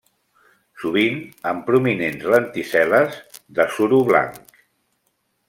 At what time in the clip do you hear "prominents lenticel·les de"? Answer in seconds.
1.67-3.69